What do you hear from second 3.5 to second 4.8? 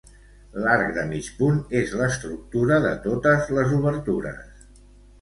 les obertures.